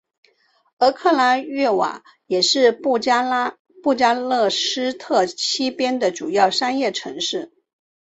[0.79, 7.51] 而克拉约瓦也是布加勒斯特西边的主要商业城市。